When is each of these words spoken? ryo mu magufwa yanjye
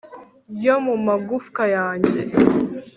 ryo 0.55 0.75
mu 0.85 0.95
magufwa 1.05 1.63
yanjye 1.75 2.21